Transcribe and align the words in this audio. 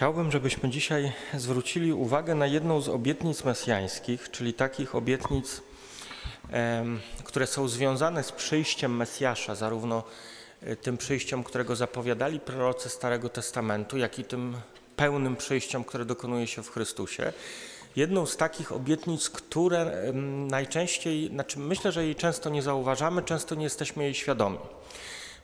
Chciałbym, 0.00 0.30
żebyśmy 0.30 0.70
dzisiaj 0.70 1.12
zwrócili 1.34 1.92
uwagę 1.92 2.34
na 2.34 2.46
jedną 2.46 2.80
z 2.80 2.88
obietnic 2.88 3.44
mesjańskich, 3.44 4.30
czyli 4.30 4.54
takich 4.54 4.94
obietnic, 4.94 5.62
które 7.24 7.46
są 7.46 7.68
związane 7.68 8.22
z 8.22 8.32
przyjściem 8.32 8.96
Mesjasza, 8.96 9.54
zarówno 9.54 10.02
e, 10.62 10.76
tym 10.76 10.96
przyjściem, 10.96 11.44
którego 11.44 11.76
zapowiadali 11.76 12.40
prorocy 12.40 12.88
Starego 12.88 13.28
Testamentu, 13.28 13.98
jak 13.98 14.18
i 14.18 14.24
tym 14.24 14.56
pełnym 14.96 15.36
przyjściem, 15.36 15.84
które 15.84 16.04
dokonuje 16.04 16.46
się 16.46 16.62
w 16.62 16.70
Chrystusie. 16.70 17.32
Jedną 17.96 18.26
z 18.26 18.36
takich 18.36 18.72
obietnic, 18.72 19.30
które 19.30 20.12
najczęściej, 20.50 21.28
znaczy 21.28 21.58
myślę, 21.58 21.92
że 21.92 22.04
jej 22.04 22.14
często 22.14 22.50
nie 22.50 22.62
zauważamy, 22.62 23.22
często 23.22 23.54
nie 23.54 23.64
jesteśmy 23.64 24.04
jej 24.04 24.14
świadomi. 24.14 24.58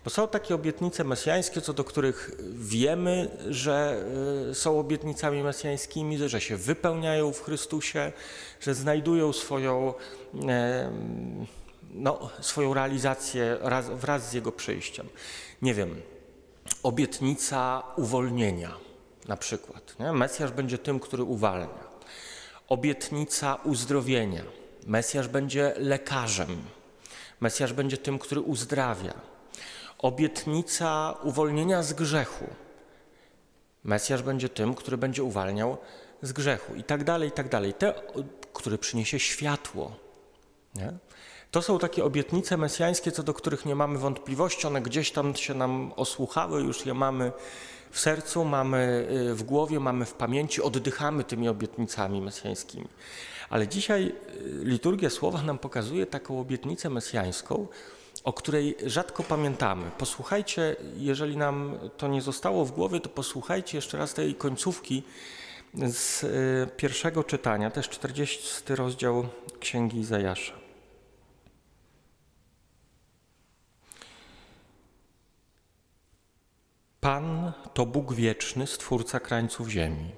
Bo 0.07 0.11
są 0.11 0.29
takie 0.29 0.54
obietnice 0.54 1.04
mesjańskie, 1.04 1.61
co 1.61 1.72
do 1.72 1.84
których 1.84 2.30
wiemy, 2.52 3.29
że 3.48 4.04
y, 4.50 4.54
są 4.54 4.80
obietnicami 4.80 5.43
mesjańskimi, 5.43 6.18
że 6.29 6.40
się 6.40 6.57
wypełniają 6.57 7.32
w 7.32 7.43
Chrystusie, 7.43 8.13
że 8.61 8.75
znajdują 8.75 9.32
swoją, 9.32 9.94
no, 11.90 12.30
swoją 12.40 12.75
realizację 12.75 13.58
raz, 13.61 13.90
wraz 13.90 14.30
z 14.30 14.32
Jego 14.32 14.53
przyjściem. 14.53 15.08
Nie 15.63 15.75
wiem, 15.75 16.03
obietnica 16.82 17.82
uwolnienia 17.96 18.75
na 19.29 19.36
przykład. 19.36 19.96
Nie? 20.00 20.13
Mesjasz 20.13 20.52
będzie 20.52 20.79
tym, 20.79 21.00
który 21.00 21.22
uwalnia. 21.22 21.86
Obietnica 22.68 23.54
uzdrowienia. 23.64 24.43
Mesjasz 24.86 25.29
będzie 25.29 25.75
lekarzem. 25.77 26.63
Mesjasz 27.41 27.72
będzie 27.72 27.96
tym, 27.96 28.18
który 28.18 28.41
uzdrawia 28.41 29.36
obietnica 29.99 31.14
uwolnienia 31.23 31.82
z 31.82 31.93
grzechu. 31.93 32.47
Mesjasz 33.84 34.22
będzie 34.22 34.48
tym, 34.48 34.75
który 34.75 34.98
będzie 34.98 35.25
uwalniał 35.25 35.77
z 36.22 36.33
grzechu 36.33 36.75
i 36.75 36.84
tak 36.84 37.05
dalej, 37.05 37.28
i 37.28 37.33
tak 37.33 37.48
dalej. 37.48 37.75
Te, 37.75 37.95
który 38.53 38.78
przyniesie 38.78 39.19
światło. 39.19 39.97
Nie? 40.75 40.92
To 41.50 41.62
są 41.62 41.78
takie 41.78 42.05
obietnice 42.05 42.56
mesjańskie, 42.56 43.12
co 43.12 43.22
do 43.22 43.34
których 43.34 43.66
nie 43.66 43.75
mamy 43.75 43.98
wątpliwości. 43.98 44.66
One 44.66 44.83
gdzieś 44.83 45.11
tam 45.11 45.34
się 45.34 45.55
nam 45.55 45.92
osłuchały, 45.97 46.62
już 46.62 46.86
je 46.86 46.94
mamy 46.94 47.33
w 47.91 48.00
sercu, 48.00 48.44
mamy 48.44 49.08
y, 49.31 49.34
w 49.34 49.42
głowie, 49.42 49.81
mamy 49.81 50.05
w 50.05 50.12
pamięci, 50.12 50.62
oddychamy 50.62 51.25
tymi 51.25 51.48
obietnicami 51.48 52.20
mesjańskimi. 52.20 52.88
Ale 53.50 53.69
dzisiaj 53.69 54.06
y, 54.06 54.12
liturgia 54.64 55.10
słowa 55.10 55.42
nam 55.42 55.58
pokazuje 55.58 56.06
taką 56.06 56.41
obietnicę 56.41 56.91
mesjańską, 56.91 57.66
o 58.27 58.32
której 58.32 58.77
rzadko 58.86 59.22
pamiętamy. 59.22 59.91
Posłuchajcie, 59.98 60.77
jeżeli 60.96 61.36
nam 61.36 61.78
to 61.96 62.08
nie 62.08 62.22
zostało 62.22 62.64
w 62.64 62.72
głowie, 62.72 63.00
to 63.00 63.08
posłuchajcie 63.08 63.78
jeszcze 63.78 63.98
raz 63.98 64.14
tej 64.14 64.34
końcówki 64.34 65.02
z 65.74 66.24
y, 66.24 66.77
pierwszego 66.77 67.24
czytania, 67.24 67.70
też 67.70 67.88
40 67.88 68.74
rozdział 68.74 69.28
Księgi 69.60 69.98
Izajasza. 69.98 70.52
Pan 77.00 77.52
to 77.74 77.86
Bóg 77.86 78.14
wieczny, 78.14 78.66
stwórca 78.66 79.20
krańców 79.20 79.69
ziemi. 79.69 80.10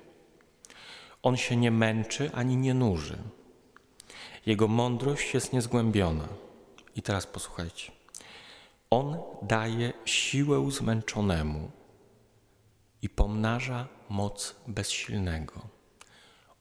On 1.23 1.37
się 1.37 1.57
nie 1.57 1.71
męczy 1.71 2.31
ani 2.35 2.57
nie 2.57 2.75
nuży. 2.75 3.19
Jego 4.47 4.69
mądrość 4.69 5.35
jest 5.35 5.53
niezgłębiona. 5.53 6.29
I 6.97 7.03
teraz 7.03 7.27
posłuchajcie. 7.27 7.98
On 8.91 9.19
daje 9.43 9.93
siłę 10.05 10.71
zmęczonemu 10.71 11.71
i 13.03 13.09
pomnaża 13.09 13.89
moc 14.09 14.57
bezsilnego. 14.67 15.69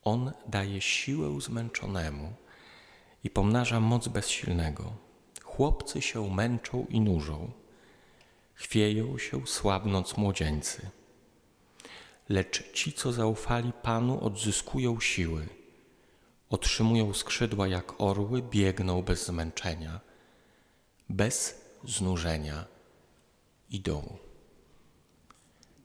On 0.03 0.31
daje 0.47 0.81
siłę 0.81 1.41
zmęczonemu 1.41 2.33
i 3.23 3.29
pomnaża 3.29 3.79
moc 3.79 4.07
bezsilnego. 4.07 4.93
Chłopcy 5.43 6.01
się 6.01 6.29
męczą 6.29 6.85
i 6.89 7.01
nużą, 7.01 7.51
chwieją 8.53 9.17
się 9.17 9.47
słabnąc 9.47 10.17
młodzieńcy. 10.17 10.89
Lecz 12.29 12.71
ci, 12.71 12.93
co 12.93 13.11
zaufali 13.11 13.73
Panu, 13.73 14.23
odzyskują 14.23 14.99
siły, 14.99 15.47
otrzymują 16.49 17.13
skrzydła 17.13 17.67
jak 17.67 18.01
orły, 18.01 18.41
biegną 18.41 19.01
bez 19.01 19.25
zmęczenia, 19.25 19.99
bez 21.09 21.66
znużenia 21.87 22.65
i 23.69 23.79
dołu. 23.79 24.17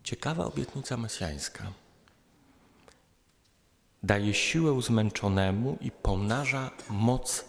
Ciekawa 0.04 0.44
obietnica 0.44 0.96
mesjańska. 0.96 1.72
Daje 4.02 4.34
siłę 4.34 4.82
zmęczonemu 4.82 5.78
i 5.80 5.90
pomnaża 5.90 6.70
moc 6.88 7.44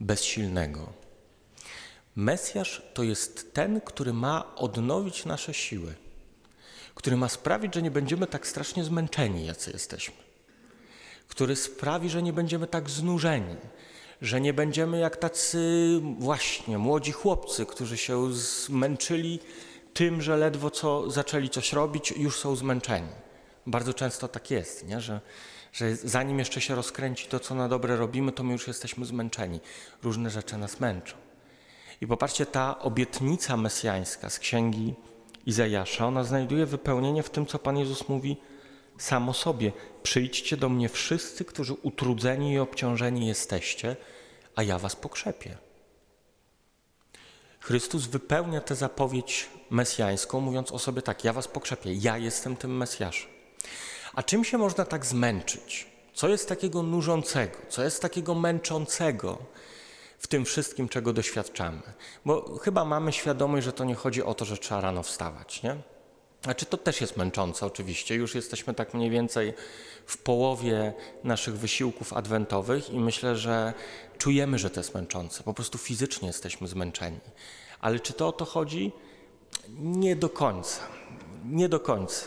bezsilnego. 0.00 0.92
Mesjasz 2.16 2.82
to 2.94 3.02
jest 3.02 3.54
ten, 3.54 3.80
który 3.80 4.12
ma 4.12 4.54
odnowić 4.54 5.24
nasze 5.24 5.54
siły, 5.54 5.94
który 6.94 7.16
ma 7.16 7.28
sprawić, 7.28 7.74
że 7.74 7.82
nie 7.82 7.90
będziemy 7.90 8.26
tak 8.26 8.46
strasznie 8.46 8.84
zmęczeni, 8.84 9.46
jacy 9.46 9.70
jesteśmy, 9.70 10.14
który 11.28 11.56
sprawi, 11.56 12.10
że 12.10 12.22
nie 12.22 12.32
będziemy 12.32 12.66
tak 12.66 12.90
znużeni, 12.90 13.56
że 14.22 14.40
nie 14.40 14.52
będziemy 14.52 14.98
jak 14.98 15.16
tacy 15.16 15.60
właśnie 16.18 16.78
młodzi 16.78 17.12
chłopcy, 17.12 17.66
którzy 17.66 17.96
się 17.96 18.32
zmęczyli 18.32 19.38
tym, 19.94 20.22
że 20.22 20.36
ledwo 20.36 20.70
co 20.70 21.10
zaczęli 21.10 21.48
coś 21.48 21.72
robić, 21.72 22.10
już 22.10 22.38
są 22.38 22.56
zmęczeni. 22.56 23.08
Bardzo 23.66 23.94
często 23.94 24.28
tak 24.28 24.50
jest, 24.50 24.86
nie? 24.88 25.00
Że, 25.00 25.20
że 25.72 25.96
zanim 25.96 26.38
jeszcze 26.38 26.60
się 26.60 26.74
rozkręci 26.74 27.26
to, 27.26 27.40
co 27.40 27.54
na 27.54 27.68
dobre 27.68 27.96
robimy, 27.96 28.32
to 28.32 28.42
my 28.42 28.52
już 28.52 28.66
jesteśmy 28.66 29.04
zmęczeni. 29.04 29.60
Różne 30.02 30.30
rzeczy 30.30 30.56
nas 30.56 30.80
męczą. 30.80 31.16
I 32.00 32.06
popatrzcie, 32.06 32.46
ta 32.46 32.78
obietnica 32.78 33.56
mesjańska 33.56 34.30
z 34.30 34.38
księgi 34.38 34.94
Izajasza, 35.46 36.06
ona 36.06 36.24
znajduje 36.24 36.66
wypełnienie 36.66 37.22
w 37.22 37.30
tym, 37.30 37.46
co 37.46 37.58
Pan 37.58 37.78
Jezus 37.78 38.08
mówi 38.08 38.36
sam 38.98 39.28
o 39.28 39.34
sobie. 39.34 39.72
Przyjdźcie 40.02 40.56
do 40.56 40.68
mnie 40.68 40.88
wszyscy, 40.88 41.44
którzy 41.44 41.74
utrudzeni 41.74 42.52
i 42.52 42.58
obciążeni 42.58 43.26
jesteście, 43.26 43.96
a 44.56 44.62
ja 44.62 44.78
was 44.78 44.96
pokrzepię. 44.96 45.56
Chrystus 47.60 48.06
wypełnia 48.06 48.60
tę 48.60 48.74
zapowiedź 48.74 49.48
mesjańską, 49.70 50.40
mówiąc 50.40 50.72
o 50.72 50.78
sobie 50.78 51.02
tak: 51.02 51.24
Ja 51.24 51.32
was 51.32 51.48
pokrzepię, 51.48 51.94
ja 51.94 52.18
jestem 52.18 52.56
tym 52.56 52.76
Mesjaszem. 52.76 53.30
A 54.14 54.22
czym 54.22 54.44
się 54.44 54.58
można 54.58 54.84
tak 54.84 55.06
zmęczyć? 55.06 55.86
Co 56.14 56.28
jest 56.28 56.48
takiego 56.48 56.82
nużącego, 56.82 57.58
co 57.68 57.84
jest 57.84 58.02
takiego 58.02 58.34
męczącego 58.34 59.38
w 60.18 60.26
tym 60.26 60.44
wszystkim, 60.44 60.88
czego 60.88 61.12
doświadczamy? 61.12 61.82
Bo 62.24 62.58
chyba 62.58 62.84
mamy 62.84 63.12
świadomość, 63.12 63.64
że 63.64 63.72
to 63.72 63.84
nie 63.84 63.94
chodzi 63.94 64.22
o 64.22 64.34
to, 64.34 64.44
że 64.44 64.58
trzeba 64.58 64.80
rano 64.80 65.02
wstawać, 65.02 65.62
nie? 65.62 65.76
Znaczy 66.42 66.66
to 66.66 66.76
też 66.76 67.00
jest 67.00 67.16
męczące 67.16 67.66
oczywiście. 67.66 68.14
Już 68.14 68.34
jesteśmy 68.34 68.74
tak 68.74 68.94
mniej 68.94 69.10
więcej 69.10 69.54
w 70.06 70.18
połowie 70.18 70.94
naszych 71.24 71.58
wysiłków 71.58 72.12
adwentowych 72.12 72.90
i 72.90 72.98
myślę, 72.98 73.36
że 73.36 73.74
czujemy, 74.18 74.58
że 74.58 74.70
to 74.70 74.80
jest 74.80 74.94
męczące. 74.94 75.42
Po 75.42 75.54
prostu 75.54 75.78
fizycznie 75.78 76.28
jesteśmy 76.28 76.68
zmęczeni. 76.68 77.20
Ale 77.80 78.00
czy 78.00 78.12
to 78.12 78.28
o 78.28 78.32
to 78.32 78.44
chodzi? 78.44 78.92
Nie 79.78 80.16
do 80.16 80.28
końca. 80.28 80.80
Nie 81.44 81.68
do 81.68 81.80
końca. 81.80 82.26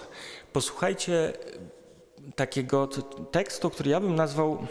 Posłuchajcie 0.53 1.33
takiego 2.35 2.87
tekstu, 3.31 3.69
który 3.69 3.89
ja 3.89 3.99
bym 3.99 4.15
nazwał 4.15 4.67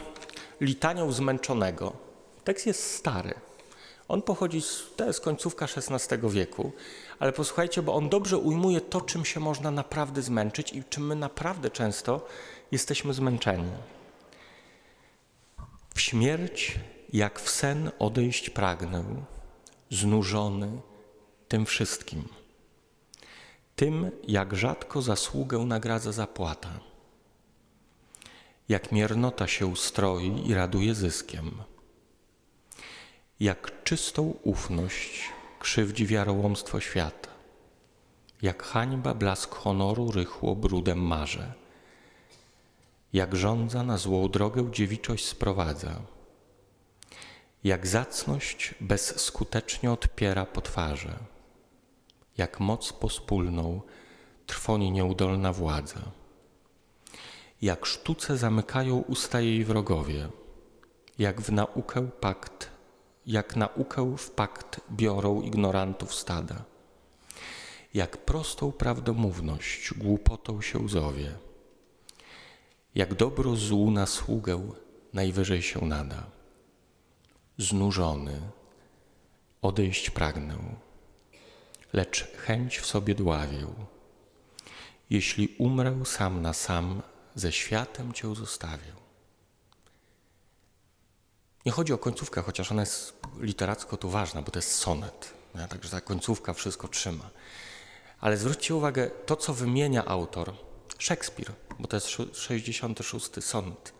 litanią 0.61 1.13
zmęczonego. 1.13 1.93
Tekst 2.45 2.67
jest 2.67 2.95
stary. 2.95 3.35
On 4.09 4.23
pochodzi 4.23 4.63
z, 4.63 4.83
to 4.97 5.07
jest 5.07 5.21
końcówka 5.21 5.67
XVI 5.77 6.31
wieku, 6.31 6.73
ale 7.19 7.33
posłuchajcie, 7.33 7.83
bo 7.83 7.95
on 7.95 8.09
dobrze 8.09 8.39
ujmuje 8.39 8.81
to, 8.81 9.01
czym 9.01 9.25
się 9.25 9.41
można 9.41 9.71
naprawdę 9.71 10.23
zmęczyć 10.23 10.73
i 10.73 10.85
czym 10.85 11.07
my 11.07 11.15
naprawdę 11.15 11.71
często 11.71 12.27
jesteśmy 12.73 13.15
zmęczeni. 13.15 13.71
W 15.95 16.01
śmierć, 16.01 16.79
jak 17.13 17.41
w 17.41 17.51
sen 17.51 17.91
odejść 17.99 18.51
pragnę, 18.51 19.05
znużony 19.91 20.81
tym 21.49 21.67
wszystkim. 21.67 22.29
Tym, 23.77 24.11
jak 24.29 24.55
rzadko 24.55 25.03
zasługę 25.03 25.59
nagradza 25.59 26.13
zapłata. 26.13 26.81
Jak 28.69 28.93
miernota 28.93 29.47
się 29.47 29.67
ustroi 29.67 30.43
i 30.47 30.55
raduje 30.55 30.95
zyskiem 30.95 31.51
jak 33.41 33.85
czystą 33.85 34.35
ufność 34.43 35.31
krzywdzi 35.59 36.07
wiarołomstwo 36.07 36.81
świata, 36.81 37.31
jak 38.43 38.63
hańba 38.63 39.15
blask 39.15 39.55
honoru 39.55 40.11
rychło 40.13 40.57
brudem 40.57 40.99
marze, 40.99 41.53
jak 43.13 43.37
żądza 43.37 43.83
na 43.83 43.99
złą 43.99 44.29
drogę 44.29 44.71
dziewiczość 44.73 45.27
sprowadza, 45.27 46.01
jak 47.65 47.87
zacność 47.87 48.75
bezskutecznie 48.81 49.93
odpiera 49.93 50.47
po 50.47 50.61
twarze, 50.61 51.19
jak 52.37 52.61
moc 52.61 52.93
pospólną 52.93 53.81
trwoni 54.47 54.91
nieudolna 54.93 55.53
władza, 55.53 56.01
Jak 57.63 57.87
sztuce 57.87 58.37
zamykają 58.37 58.99
usta 58.99 59.41
jej 59.41 59.65
wrogowie, 59.65 60.29
jak 61.19 61.41
w 61.41 61.53
naukę 61.53 62.09
pakt, 62.21 62.71
jak 63.29 63.57
naukę 63.57 64.17
w 64.17 64.31
pakt 64.31 64.81
biorą 64.91 65.43
ignorantów 65.43 66.15
stada, 66.15 66.65
jak 67.95 68.17
prostą 68.17 68.73
prawdomówność 68.73 69.95
głupotą 69.95 70.63
się 70.63 70.89
zowie, 70.89 71.33
jak 72.95 73.15
dobro 73.15 73.57
złu 73.57 73.91
na 73.91 74.07
sługę 74.07 74.71
najwyżej 75.13 75.63
się 75.63 75.81
nada. 75.81 76.27
Znużony, 77.59 78.41
odejść 79.63 80.11
pragnę, 80.11 80.59
lecz 81.93 82.33
chęć 82.37 82.79
w 82.79 82.87
sobie 82.87 83.15
dławię. 83.15 83.67
Jeśli 85.11 85.55
umrę 85.59 86.03
sam 86.05 86.43
na 86.43 86.53
sam, 86.53 87.03
ze 87.35 87.53
światem 87.53 88.13
Cię 88.13 88.35
zostawię. 88.35 88.98
Nie 91.67 91.73
chodzi 91.73 91.93
o 91.93 91.99
końcówkę, 91.99 92.43
chociaż 92.43 92.73
ona 92.73 92.83
jest 92.83 93.13
literacko 93.41 93.97
tu 93.97 94.11
ważna, 94.11 94.43
bo 94.43 94.51
to 94.51 94.59
jest 94.59 94.75
sonet. 94.75 95.35
Nie? 95.55 95.69
Także 95.69 95.91
ta 95.91 96.01
końcówka 96.01 96.53
wszystko 96.53 96.89
trzyma. 96.89 97.31
Ale 98.21 98.37
zwróćcie 98.37 98.75
uwagę, 98.75 99.11
to 99.27 99.37
co 99.37 99.55
wymienia 99.55 100.05
autor, 100.05 100.53
Szekspir, 100.99 101.53
bo 101.79 101.89
to 101.89 101.97
jest 101.97 102.09
66 102.33 103.31
sonet 103.41 103.93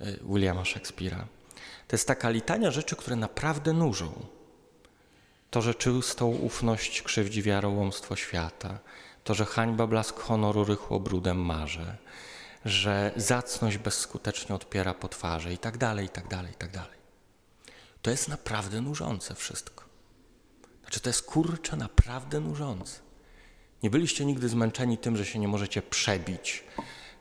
y, 0.00 0.18
Williama 0.22 0.64
Szekspira. 0.64 1.26
To 1.88 1.96
jest 1.96 2.08
taka 2.08 2.30
litania 2.30 2.70
rzeczy, 2.70 2.96
które 2.96 3.16
naprawdę 3.16 3.72
nużą. 3.72 4.12
To, 5.50 5.62
że 5.62 5.74
czystą 5.74 6.26
ufność 6.26 7.02
krzywdzi 7.02 7.42
wiarołomstwo 7.42 8.16
świata, 8.16 8.78
to, 9.24 9.34
że 9.34 9.44
hańba 9.44 9.86
blask 9.86 10.18
honoru 10.20 10.64
rychło 10.64 11.00
brudem 11.00 11.38
marze, 11.38 11.96
że 12.64 13.12
zacność 13.16 13.78
bezskutecznie 13.78 14.54
odpiera 14.54 14.94
po 14.94 15.08
twarzy 15.08 15.52
i 15.52 15.58
tak 15.58 15.78
dalej, 15.78 16.06
i 16.06 16.08
tak 16.08 16.28
dalej, 16.28 16.52
i 16.52 16.56
tak 16.56 16.70
dalej. 16.70 16.98
To 18.02 18.10
jest 18.10 18.28
naprawdę 18.28 18.80
nużące 18.80 19.34
wszystko. 19.34 19.84
Znaczy, 20.80 21.00
to 21.00 21.08
jest 21.08 21.22
kurcze 21.22 21.76
naprawdę 21.76 22.40
nużące. 22.40 23.00
Nie 23.82 23.90
byliście 23.90 24.24
nigdy 24.24 24.48
zmęczeni 24.48 24.98
tym, 24.98 25.16
że 25.16 25.26
się 25.26 25.38
nie 25.38 25.48
możecie 25.48 25.82
przebić 25.82 26.64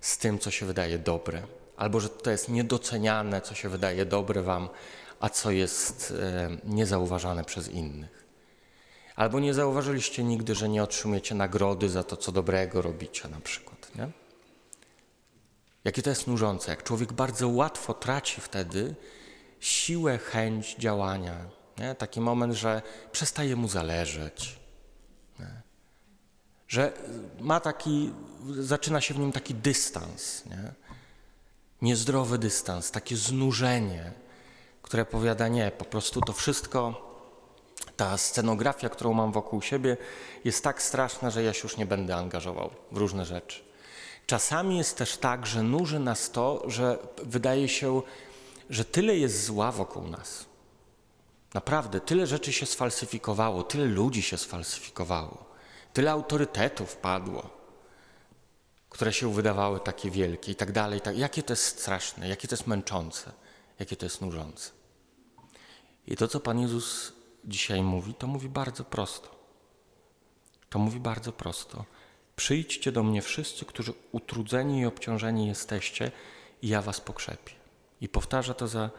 z 0.01 0.17
tym, 0.17 0.39
co 0.39 0.51
się 0.51 0.65
wydaje 0.65 0.99
dobre, 0.99 1.43
albo 1.77 1.99
że 1.99 2.09
to 2.09 2.31
jest 2.31 2.49
niedoceniane, 2.49 3.41
co 3.41 3.55
się 3.55 3.69
wydaje 3.69 4.05
dobre 4.05 4.41
wam, 4.41 4.69
a 5.19 5.29
co 5.29 5.51
jest 5.51 6.13
e, 6.21 6.49
niezauważane 6.63 7.43
przez 7.43 7.67
innych. 7.69 8.25
Albo 9.15 9.39
nie 9.39 9.53
zauważyliście 9.53 10.23
nigdy, 10.23 10.55
że 10.55 10.69
nie 10.69 10.83
otrzymujecie 10.83 11.35
nagrody 11.35 11.89
za 11.89 12.03
to, 12.03 12.17
co 12.17 12.31
dobrego 12.31 12.81
robicie 12.81 13.27
na 13.29 13.39
przykład. 13.39 13.95
Nie? 13.95 14.26
Jakie 15.87 16.01
to 16.01 16.09
jest 16.09 16.27
nużące, 16.27 16.71
jak 16.71 16.83
człowiek 16.83 17.13
bardzo 17.13 17.49
łatwo 17.49 17.93
traci 17.93 18.41
wtedy 18.41 18.95
siłę, 19.59 20.17
chęć 20.17 20.75
działania. 20.75 21.35
Nie? 21.77 21.95
Taki 21.95 22.21
moment, 22.21 22.53
że 22.53 22.81
przestaje 23.11 23.55
mu 23.55 23.67
zależeć. 23.67 24.59
Nie? 25.39 25.61
Że 26.67 26.93
ma 27.39 27.59
taki, 27.59 28.13
zaczyna 28.59 29.01
się 29.01 29.13
w 29.13 29.19
nim 29.19 29.31
taki 29.31 29.55
dystans. 29.55 30.45
Nie? 30.45 30.73
Niezdrowy 31.81 32.37
dystans, 32.37 32.91
takie 32.91 33.17
znużenie, 33.17 34.11
które 34.81 35.05
powiada 35.05 35.47
nie, 35.47 35.71
po 35.71 35.85
prostu 35.85 36.21
to 36.21 36.33
wszystko 36.33 37.07
ta 37.97 38.17
scenografia, 38.17 38.89
którą 38.89 39.13
mam 39.13 39.31
wokół 39.31 39.61
siebie, 39.61 39.97
jest 40.45 40.63
tak 40.63 40.81
straszna, 40.81 41.29
że 41.29 41.43
ja 41.43 41.53
się 41.53 41.61
już 41.63 41.77
nie 41.77 41.85
będę 41.85 42.15
angażował 42.15 42.69
w 42.91 42.97
różne 42.97 43.25
rzeczy. 43.25 43.66
Czasami 44.27 44.77
jest 44.77 44.97
też 44.97 45.17
tak, 45.17 45.45
że 45.45 45.63
nuży 45.63 45.99
nas 45.99 46.31
to, 46.31 46.63
że 46.67 46.97
wydaje 47.23 47.67
się, 47.67 48.01
że 48.69 48.85
tyle 48.85 49.17
jest 49.17 49.43
zła 49.45 49.71
wokół 49.71 50.07
nas. 50.07 50.45
Naprawdę, 51.53 52.01
tyle 52.01 52.27
rzeczy 52.27 52.53
się 52.53 52.65
sfalsyfikowało, 52.65 53.63
tyle 53.63 53.85
ludzi 53.85 54.21
się 54.21 54.37
sfalsyfikowało, 54.37 55.45
tyle 55.93 56.11
autorytetów 56.11 56.95
padło, 56.95 57.49
które 58.89 59.13
się 59.13 59.33
wydawały 59.33 59.79
takie 59.79 60.11
wielkie 60.11 60.51
i 60.51 60.55
tak 60.55 60.71
dalej. 60.71 61.01
Tak, 61.01 61.17
jakie 61.17 61.43
to 61.43 61.53
jest 61.53 61.65
straszne, 61.79 62.27
jakie 62.27 62.47
to 62.47 62.55
jest 62.55 62.67
męczące, 62.67 63.31
jakie 63.79 63.95
to 63.95 64.05
jest 64.05 64.21
nużące. 64.21 64.71
I 66.07 66.15
to, 66.15 66.27
co 66.27 66.39
Pan 66.39 66.59
Jezus 66.59 67.13
dzisiaj 67.45 67.81
mówi, 67.81 68.13
to 68.13 68.27
mówi 68.27 68.49
bardzo 68.49 68.83
prosto. 68.83 69.29
To 70.69 70.79
mówi 70.79 70.99
bardzo 70.99 71.31
prosto. 71.31 71.85
Przyjdźcie 72.37 72.91
do 72.91 73.03
mnie 73.03 73.21
wszyscy, 73.21 73.65
którzy 73.65 73.93
utrudzeni 74.11 74.79
i 74.79 74.85
obciążeni 74.85 75.47
jesteście, 75.47 76.11
i 76.61 76.67
ja 76.67 76.81
was 76.81 77.01
pokrzepię. 77.01 77.53
I 78.01 78.09
powtarza 78.09 78.53
to 78.53 78.67
za, 78.67 78.89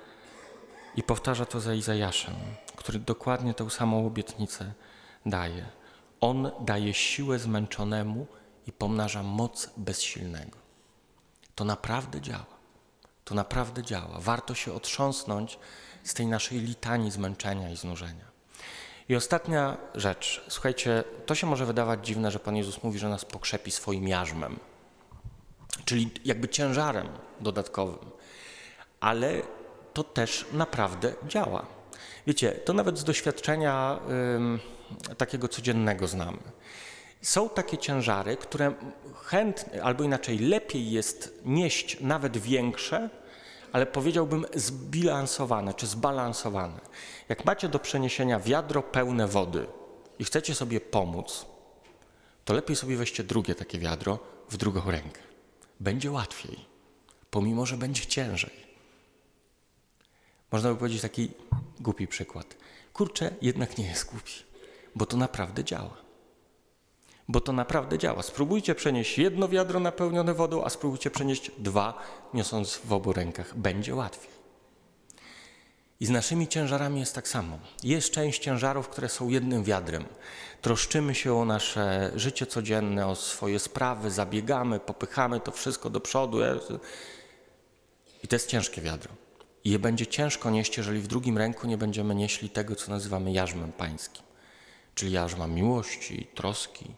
i 0.96 1.02
powtarza 1.02 1.46
to 1.46 1.60
za 1.60 1.74
Izajaszem, 1.74 2.34
który 2.76 2.98
dokładnie 2.98 3.54
tę 3.54 3.70
samą 3.70 4.06
obietnicę 4.06 4.72
daje. 5.26 5.66
On 6.20 6.50
daje 6.60 6.94
siłę 6.94 7.38
zmęczonemu 7.38 8.26
i 8.66 8.72
pomnaża 8.72 9.22
moc 9.22 9.70
bezsilnego. 9.76 10.58
To 11.54 11.64
naprawdę 11.64 12.20
działa. 12.20 12.58
To 13.24 13.34
naprawdę 13.34 13.82
działa. 13.82 14.20
Warto 14.20 14.54
się 14.54 14.72
otrząsnąć 14.72 15.58
z 16.04 16.14
tej 16.14 16.26
naszej 16.26 16.60
litanii 16.60 17.10
zmęczenia 17.10 17.70
i 17.70 17.76
znużenia. 17.76 18.24
I 19.08 19.16
ostatnia 19.16 19.76
rzecz. 19.94 20.44
Słuchajcie, 20.48 21.04
to 21.26 21.34
się 21.34 21.46
może 21.46 21.66
wydawać 21.66 22.06
dziwne, 22.06 22.30
że 22.30 22.38
Pan 22.38 22.56
Jezus 22.56 22.82
mówi, 22.82 22.98
że 22.98 23.08
nas 23.08 23.24
pokrzepi 23.24 23.70
swoim 23.70 24.08
jarzmem, 24.08 24.58
czyli 25.84 26.10
jakby 26.24 26.48
ciężarem 26.48 27.08
dodatkowym, 27.40 28.10
ale 29.00 29.42
to 29.94 30.04
też 30.04 30.46
naprawdę 30.52 31.14
działa. 31.28 31.66
Wiecie, 32.26 32.52
to 32.52 32.72
nawet 32.72 32.98
z 32.98 33.04
doświadczenia 33.04 34.00
takiego 35.16 35.48
codziennego 35.48 36.06
znamy. 36.06 36.38
Są 37.22 37.48
takie 37.48 37.78
ciężary, 37.78 38.36
które 38.36 38.74
chętnie, 39.24 39.82
albo 39.82 40.04
inaczej 40.04 40.38
lepiej 40.38 40.90
jest 40.90 41.40
nieść 41.44 42.00
nawet 42.00 42.36
większe, 42.36 43.10
ale 43.72 43.86
powiedziałbym 43.86 44.46
zbilansowane 44.54 45.74
czy 45.74 45.86
zbalansowane. 45.86 46.80
Jak 47.28 47.44
macie 47.44 47.68
do 47.68 47.78
przeniesienia 47.78 48.40
wiadro 48.40 48.82
pełne 48.82 49.28
wody 49.28 49.66
i 50.18 50.24
chcecie 50.24 50.54
sobie 50.54 50.80
pomóc, 50.80 51.46
to 52.44 52.54
lepiej 52.54 52.76
sobie 52.76 52.96
weźcie 52.96 53.24
drugie 53.24 53.54
takie 53.54 53.78
wiadro 53.78 54.18
w 54.50 54.56
drugą 54.56 54.90
rękę. 54.90 55.20
Będzie 55.80 56.10
łatwiej, 56.10 56.56
pomimo 57.30 57.66
że 57.66 57.76
będzie 57.76 58.06
ciężej. 58.06 58.68
Można 60.52 60.70
by 60.70 60.76
powiedzieć 60.76 61.02
taki 61.02 61.30
głupi 61.80 62.06
przykład. 62.06 62.56
Kurczę, 62.92 63.30
jednak 63.42 63.78
nie 63.78 63.86
jest 63.86 64.10
głupi, 64.10 64.32
bo 64.94 65.06
to 65.06 65.16
naprawdę 65.16 65.64
działa. 65.64 66.07
Bo 67.28 67.40
to 67.40 67.52
naprawdę 67.52 67.98
działa. 67.98 68.22
Spróbujcie 68.22 68.74
przenieść 68.74 69.18
jedno 69.18 69.48
wiadro 69.48 69.80
napełnione 69.80 70.34
wodą, 70.34 70.64
a 70.64 70.70
spróbujcie 70.70 71.10
przenieść 71.10 71.50
dwa, 71.58 71.98
niosąc 72.34 72.80
w 72.84 72.92
obu 72.92 73.12
rękach. 73.12 73.58
Będzie 73.58 73.94
łatwiej. 73.94 74.38
I 76.00 76.06
z 76.06 76.10
naszymi 76.10 76.48
ciężarami 76.48 77.00
jest 77.00 77.14
tak 77.14 77.28
samo. 77.28 77.58
Jest 77.82 78.10
część 78.10 78.42
ciężarów, 78.42 78.88
które 78.88 79.08
są 79.08 79.28
jednym 79.28 79.64
wiadrem. 79.64 80.04
Troszczymy 80.62 81.14
się 81.14 81.34
o 81.34 81.44
nasze 81.44 82.12
życie 82.14 82.46
codzienne, 82.46 83.06
o 83.06 83.16
swoje 83.16 83.58
sprawy, 83.58 84.10
zabiegamy, 84.10 84.80
popychamy 84.80 85.40
to 85.40 85.52
wszystko 85.52 85.90
do 85.90 86.00
przodu. 86.00 86.38
I 88.22 88.28
to 88.28 88.36
jest 88.36 88.48
ciężkie 88.48 88.80
wiadro. 88.80 89.12
I 89.64 89.70
je 89.70 89.78
będzie 89.78 90.06
ciężko 90.06 90.50
nieść, 90.50 90.76
jeżeli 90.76 91.00
w 91.00 91.06
drugim 91.06 91.38
ręku 91.38 91.66
nie 91.66 91.78
będziemy 91.78 92.14
nieśli 92.14 92.50
tego, 92.50 92.76
co 92.76 92.90
nazywamy 92.90 93.32
jarzmem 93.32 93.72
pańskim, 93.72 94.22
czyli 94.94 95.12
jarzma 95.12 95.46
miłości, 95.46 96.26
troski, 96.34 96.94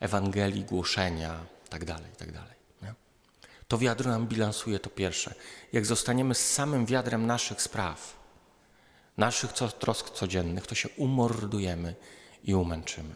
Ewangelii, 0.00 0.64
głoszenia 0.64 1.46
itd. 1.64 1.94
Tak 1.94 2.02
itd. 2.02 2.32
Tak 2.38 2.60
to 3.70 3.78
wiadro 3.78 4.10
nam 4.10 4.26
bilansuje 4.26 4.78
to 4.78 4.90
pierwsze. 4.90 5.34
Jak 5.72 5.86
zostaniemy 5.86 6.34
z 6.34 6.50
samym 6.50 6.86
wiadrem 6.86 7.26
naszych 7.26 7.62
spraw, 7.62 8.16
naszych 9.16 9.52
trosk 9.52 10.10
codziennych, 10.10 10.66
to 10.66 10.74
się 10.74 10.88
umordujemy 10.88 11.94
i 12.44 12.54
umęczymy. 12.54 13.14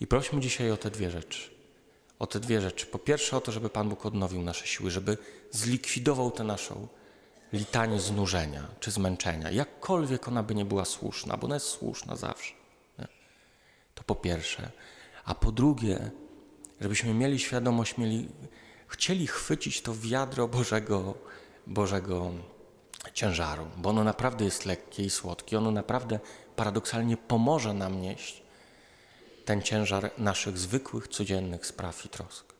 I 0.00 0.06
prośmy 0.06 0.40
dzisiaj 0.40 0.70
o 0.70 0.76
te 0.76 0.90
dwie 0.90 1.10
rzeczy. 1.10 1.50
O 2.18 2.26
te 2.26 2.40
dwie 2.40 2.60
rzeczy. 2.60 2.86
Po 2.86 2.98
pierwsze 2.98 3.36
o 3.36 3.40
to, 3.40 3.52
żeby 3.52 3.70
Pan 3.70 3.88
Bóg 3.88 4.06
odnowił 4.06 4.42
nasze 4.42 4.66
siły, 4.66 4.90
żeby 4.90 5.18
zlikwidował 5.50 6.30
tę 6.30 6.44
naszą 6.44 6.88
litanię 7.52 8.00
znużenia 8.00 8.68
czy 8.80 8.90
zmęczenia, 8.90 9.50
jakkolwiek 9.50 10.28
ona 10.28 10.42
by 10.42 10.54
nie 10.54 10.64
była 10.64 10.84
słuszna, 10.84 11.36
bo 11.36 11.44
ona 11.44 11.54
jest 11.54 11.66
słuszna 11.66 12.16
zawsze. 12.16 12.54
Nie? 12.98 13.08
To 13.94 14.02
po 14.02 14.14
pierwsze. 14.14 14.70
A 15.24 15.34
po 15.34 15.52
drugie, 15.52 16.10
żebyśmy 16.80 17.14
mieli 17.14 17.38
świadomość, 17.38 17.98
mieli 17.98 18.28
chcieli 18.88 19.26
chwycić 19.26 19.82
to 19.82 19.94
wiadro 19.94 20.48
Bożego, 20.48 21.14
Bożego 21.66 22.30
ciężaru, 23.14 23.66
bo 23.76 23.90
ono 23.90 24.04
naprawdę 24.04 24.44
jest 24.44 24.66
lekkie 24.66 25.04
i 25.04 25.10
słodkie, 25.10 25.58
ono 25.58 25.70
naprawdę 25.70 26.20
paradoksalnie 26.56 27.16
pomoże 27.16 27.74
nam 27.74 28.00
nieść 28.00 28.42
ten 29.44 29.62
ciężar 29.62 30.10
naszych 30.18 30.58
zwykłych, 30.58 31.08
codziennych 31.08 31.66
spraw 31.66 32.06
i 32.06 32.08
trosk. 32.08 32.51